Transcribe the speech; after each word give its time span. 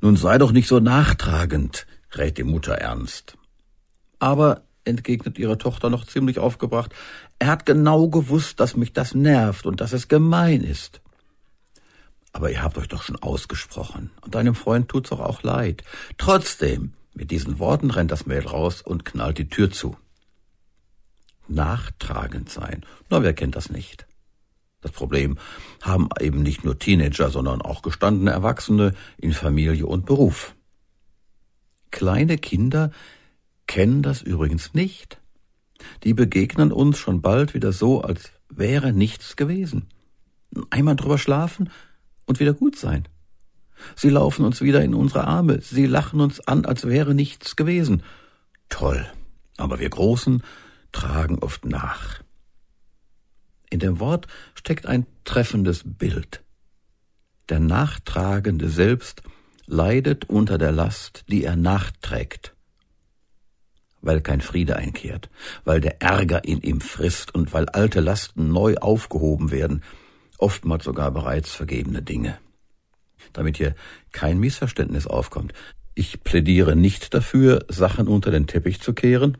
Nun 0.00 0.16
sei 0.16 0.38
doch 0.38 0.52
nicht 0.52 0.68
so 0.68 0.80
nachtragend, 0.80 1.86
rät 2.12 2.38
die 2.38 2.44
Mutter 2.44 2.74
ernst. 2.74 3.36
Aber, 4.18 4.62
entgegnet 4.84 5.38
ihre 5.38 5.58
Tochter 5.58 5.90
noch 5.90 6.06
ziemlich 6.06 6.38
aufgebracht, 6.38 6.94
er 7.38 7.48
hat 7.48 7.66
genau 7.66 8.08
gewusst, 8.08 8.58
dass 8.60 8.76
mich 8.76 8.92
das 8.92 9.14
nervt 9.14 9.66
und 9.66 9.80
dass 9.80 9.92
es 9.92 10.08
gemein 10.08 10.62
ist. 10.62 11.00
Aber 12.32 12.50
ihr 12.50 12.62
habt 12.62 12.78
euch 12.78 12.88
doch 12.88 13.02
schon 13.02 13.16
ausgesprochen, 13.16 14.10
und 14.22 14.34
deinem 14.34 14.54
Freund 14.54 14.88
tut's 14.88 15.10
doch 15.10 15.20
auch 15.20 15.42
leid. 15.42 15.84
Trotzdem, 16.18 16.94
mit 17.14 17.30
diesen 17.30 17.58
Worten 17.58 17.90
rennt 17.90 18.12
das 18.12 18.26
Mädel 18.26 18.48
raus 18.48 18.82
und 18.82 19.04
knallt 19.04 19.38
die 19.38 19.48
Tür 19.48 19.70
zu. 19.70 19.96
Nachtragend 21.48 22.50
sein, 22.50 22.84
na, 23.08 23.22
wer 23.22 23.32
kennt 23.34 23.56
das 23.56 23.70
nicht? 23.70 24.07
Das 24.80 24.92
Problem 24.92 25.38
haben 25.82 26.08
eben 26.20 26.42
nicht 26.42 26.64
nur 26.64 26.78
Teenager, 26.78 27.30
sondern 27.30 27.62
auch 27.62 27.82
gestandene 27.82 28.30
Erwachsene 28.30 28.94
in 29.16 29.32
Familie 29.32 29.86
und 29.86 30.06
Beruf. 30.06 30.54
Kleine 31.90 32.38
Kinder 32.38 32.92
kennen 33.66 34.02
das 34.02 34.22
übrigens 34.22 34.74
nicht. 34.74 35.20
Die 36.04 36.14
begegnen 36.14 36.72
uns 36.72 36.98
schon 36.98 37.22
bald 37.22 37.54
wieder 37.54 37.72
so, 37.72 38.02
als 38.02 38.32
wäre 38.48 38.92
nichts 38.92 39.36
gewesen. 39.36 39.88
Einmal 40.70 40.96
drüber 40.96 41.18
schlafen 41.18 41.70
und 42.26 42.40
wieder 42.40 42.54
gut 42.54 42.76
sein. 42.76 43.06
Sie 43.94 44.10
laufen 44.10 44.44
uns 44.44 44.60
wieder 44.60 44.82
in 44.82 44.94
unsere 44.94 45.24
Arme, 45.24 45.60
sie 45.60 45.86
lachen 45.86 46.20
uns 46.20 46.40
an, 46.40 46.64
als 46.64 46.86
wäre 46.86 47.14
nichts 47.14 47.54
gewesen. 47.54 48.02
Toll, 48.68 49.06
aber 49.56 49.78
wir 49.78 49.88
Großen 49.88 50.42
tragen 50.92 51.38
oft 51.38 51.64
nach. 51.64 52.20
In 53.70 53.80
dem 53.80 54.00
Wort 54.00 54.26
steckt 54.54 54.86
ein 54.86 55.06
treffendes 55.24 55.82
Bild. 55.84 56.42
Der 57.48 57.60
Nachtragende 57.60 58.68
selbst 58.68 59.22
leidet 59.66 60.28
unter 60.28 60.58
der 60.58 60.72
Last, 60.72 61.24
die 61.28 61.44
er 61.44 61.56
nachträgt, 61.56 62.54
weil 64.00 64.20
kein 64.20 64.40
Friede 64.40 64.76
einkehrt, 64.76 65.28
weil 65.64 65.80
der 65.80 66.00
Ärger 66.00 66.44
in 66.44 66.60
ihm 66.62 66.80
frisst 66.80 67.34
und 67.34 67.52
weil 67.52 67.68
alte 67.68 68.00
Lasten 68.00 68.50
neu 68.50 68.76
aufgehoben 68.76 69.50
werden, 69.50 69.82
oftmals 70.38 70.84
sogar 70.84 71.10
bereits 71.10 71.52
vergebene 71.52 72.02
Dinge. 72.02 72.38
Damit 73.32 73.58
hier 73.58 73.74
kein 74.12 74.38
Missverständnis 74.38 75.06
aufkommt, 75.06 75.52
ich 75.94 76.22
plädiere 76.22 76.76
nicht 76.76 77.12
dafür, 77.12 77.64
Sachen 77.68 78.08
unter 78.08 78.30
den 78.30 78.46
Teppich 78.46 78.80
zu 78.80 78.94
kehren 78.94 79.36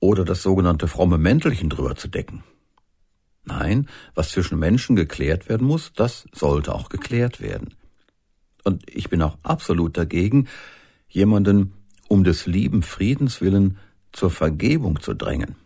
oder 0.00 0.24
das 0.24 0.42
sogenannte 0.42 0.88
fromme 0.88 1.18
Mäntelchen 1.18 1.70
drüber 1.70 1.94
zu 1.94 2.08
decken. 2.08 2.42
Nein, 3.44 3.88
was 4.14 4.30
zwischen 4.30 4.58
Menschen 4.58 4.96
geklärt 4.96 5.48
werden 5.48 5.66
muss, 5.66 5.92
das 5.94 6.26
sollte 6.32 6.74
auch 6.74 6.88
geklärt 6.88 7.40
werden. 7.40 7.74
Und 8.64 8.88
ich 8.88 9.08
bin 9.08 9.22
auch 9.22 9.38
absolut 9.42 9.96
dagegen, 9.96 10.48
jemanden 11.08 11.72
um 12.08 12.24
des 12.24 12.46
lieben 12.46 12.82
Friedens 12.82 13.40
willen 13.40 13.78
zur 14.12 14.30
Vergebung 14.30 15.00
zu 15.00 15.14
drängen. 15.14 15.56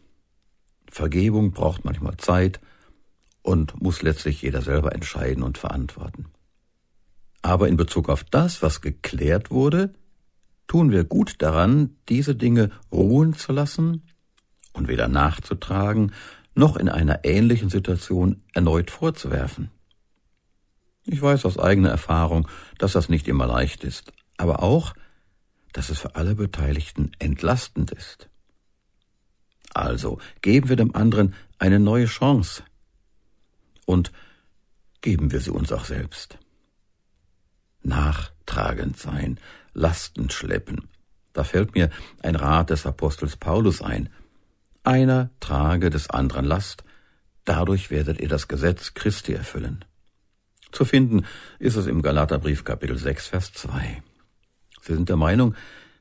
Vergebung 0.90 1.52
braucht 1.52 1.84
manchmal 1.84 2.16
Zeit 2.18 2.60
und 3.42 3.80
muss 3.82 4.02
letztlich 4.02 4.42
jeder 4.42 4.62
selber 4.62 4.94
entscheiden 4.94 5.42
und 5.42 5.58
verantworten. 5.58 6.26
Aber 7.42 7.68
in 7.68 7.76
Bezug 7.76 8.08
auf 8.08 8.24
das, 8.24 8.62
was 8.62 8.80
geklärt 8.80 9.50
wurde, 9.50 9.92
tun 10.66 10.90
wir 10.90 11.04
gut 11.04 11.42
daran, 11.42 11.96
diese 12.08 12.34
Dinge 12.34 12.70
ruhen 12.92 13.34
zu 13.34 13.52
lassen 13.52 14.02
und 14.72 14.88
weder 14.88 15.08
nachzutragen, 15.08 16.12
noch 16.54 16.76
in 16.76 16.88
einer 16.88 17.24
ähnlichen 17.24 17.68
Situation 17.68 18.42
erneut 18.52 18.90
vorzuwerfen. 18.90 19.70
Ich 21.06 21.20
weiß 21.20 21.44
aus 21.44 21.58
eigener 21.58 21.90
Erfahrung, 21.90 22.48
dass 22.78 22.92
das 22.92 23.08
nicht 23.08 23.28
immer 23.28 23.46
leicht 23.46 23.84
ist, 23.84 24.12
aber 24.36 24.62
auch, 24.62 24.94
dass 25.72 25.90
es 25.90 25.98
für 25.98 26.14
alle 26.14 26.34
Beteiligten 26.34 27.12
entlastend 27.18 27.90
ist. 27.90 28.28
Also 29.74 30.18
geben 30.40 30.68
wir 30.68 30.76
dem 30.76 30.94
anderen 30.94 31.34
eine 31.58 31.80
neue 31.80 32.06
Chance 32.06 32.62
und 33.84 34.12
geben 35.00 35.32
wir 35.32 35.40
sie 35.40 35.50
uns 35.50 35.72
auch 35.72 35.84
selbst. 35.84 36.38
Nachtragend 37.82 38.98
sein, 38.98 39.38
Lasten 39.74 40.30
schleppen. 40.30 40.88
Da 41.32 41.44
fällt 41.44 41.74
mir 41.74 41.90
ein 42.22 42.36
Rat 42.36 42.70
des 42.70 42.86
Apostels 42.86 43.36
Paulus 43.36 43.82
ein, 43.82 44.08
einer 44.84 45.30
trage 45.40 45.90
des 45.90 46.10
anderen 46.10 46.44
Last, 46.44 46.84
dadurch 47.44 47.90
werdet 47.90 48.20
ihr 48.20 48.28
das 48.28 48.48
Gesetz 48.48 48.94
Christi 48.94 49.32
erfüllen. 49.32 49.84
Zu 50.72 50.84
finden 50.84 51.24
ist 51.58 51.76
es 51.76 51.86
im 51.86 52.02
Galaterbrief 52.02 52.64
Kapitel 52.64 52.98
6, 52.98 53.28
Vers 53.28 53.52
2. 53.52 54.02
Sie 54.82 54.94
sind 54.94 55.08
der 55.08 55.16
Meinung, 55.16 55.54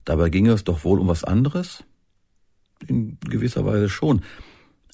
dabei 0.03 0.29
ginge 0.29 0.51
es 0.51 0.63
doch 0.63 0.83
wohl 0.83 0.99
um 0.99 1.07
was 1.07 1.23
anderes? 1.23 1.83
In 2.87 3.17
gewisser 3.21 3.65
Weise 3.65 3.87
schon. 3.87 4.21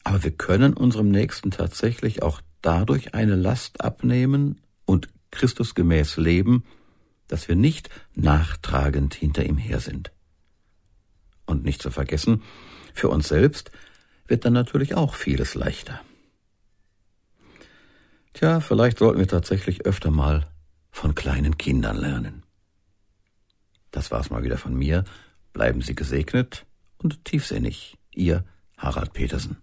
Aber 0.04 0.24
wir 0.24 0.32
können 0.32 0.74
unserem 0.74 1.10
Nächsten 1.10 1.52
tatsächlich 1.52 2.22
auch 2.22 2.42
dadurch 2.62 3.14
eine 3.14 3.36
Last 3.36 3.82
abnehmen 3.82 4.62
und 4.86 5.08
Christusgemäß 5.32 6.18
leben, 6.18 6.64
dass 7.28 7.48
wir 7.48 7.56
nicht 7.56 7.90
nachtragend 8.16 9.14
hinter 9.14 9.46
ihm 9.46 9.58
her 9.58 9.80
sind. 9.80 10.12
Und 11.50 11.64
nicht 11.64 11.82
zu 11.82 11.90
vergessen, 11.90 12.44
für 12.94 13.10
uns 13.10 13.28
selbst 13.28 13.72
wird 14.28 14.46
dann 14.46 14.54
natürlich 14.54 14.94
auch 14.94 15.16
vieles 15.16 15.56
leichter. 15.56 16.00
Tja, 18.34 18.60
vielleicht 18.60 19.00
sollten 19.00 19.18
wir 19.18 19.28
tatsächlich 19.28 19.84
öfter 19.88 20.12
mal 20.12 20.48
von 20.92 21.16
kleinen 21.16 21.58
Kindern 21.58 21.98
lernen. 21.98 22.44
Das 23.90 24.12
war's 24.12 24.30
mal 24.30 24.44
wieder 24.44 24.60
von 24.60 24.76
mir. 24.76 25.06
Bleiben 25.52 25.82
Sie 25.82 25.96
gesegnet 25.96 26.68
und 27.00 27.26
tiefsinnig. 27.26 27.98
Ihr 28.14 28.46
Harald 28.78 29.14
Petersen. 29.14 29.58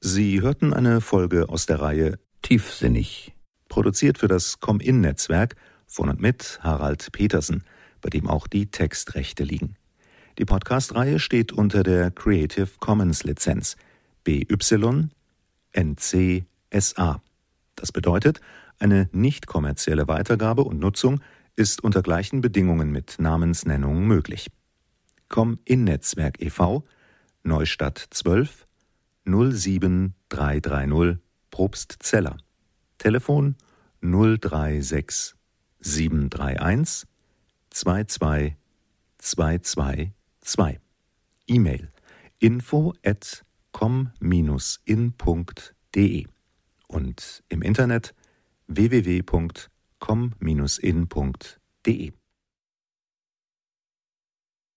Sie 0.00 0.40
hörten 0.40 0.72
eine 0.72 1.02
Folge 1.02 1.50
aus 1.50 1.66
der 1.66 1.82
Reihe 1.82 2.18
Tiefsinnig. 2.40 3.34
Produziert 3.68 4.16
für 4.16 4.28
das 4.28 4.58
Com-In-Netzwerk 4.58 5.56
von 5.86 6.08
und 6.08 6.22
mit 6.22 6.60
Harald 6.62 7.12
Petersen, 7.12 7.62
bei 8.00 8.08
dem 8.08 8.26
auch 8.26 8.46
die 8.46 8.70
Textrechte 8.70 9.44
liegen. 9.44 9.76
Die 10.36 10.44
Podcast-Reihe 10.44 11.20
steht 11.20 11.52
unter 11.52 11.84
der 11.84 12.10
Creative 12.10 12.66
Commons 12.80 13.22
Lizenz 13.22 13.76
BY 14.24 15.08
NC 15.72 16.44
SA. 16.76 17.22
Das 17.76 17.92
bedeutet, 17.92 18.40
eine 18.80 19.08
nicht 19.12 19.46
kommerzielle 19.46 20.08
Weitergabe 20.08 20.64
und 20.64 20.80
Nutzung 20.80 21.20
ist 21.54 21.84
unter 21.84 22.02
gleichen 22.02 22.40
Bedingungen 22.40 22.90
mit 22.90 23.20
Namensnennung 23.20 24.08
möglich. 24.08 24.50
Com 25.28 25.60
in 25.64 25.84
Netzwerk 25.84 26.42
e.V. 26.42 26.82
Neustadt 27.44 28.04
12 28.10 28.66
07330 29.24 31.18
Probstzeller. 31.52 32.38
Telefon 32.98 33.54
036 34.00 35.36
731 35.78 37.06
22 37.70 38.56
222 39.18 40.23
2. 40.44 40.78
E-Mail. 41.48 41.90
Info 42.38 42.94
at 43.04 43.44
com-in.de 43.72 44.14
und 46.88 47.44
im 47.48 47.62
Internet 47.62 48.14
www.com-in.de 48.68 49.22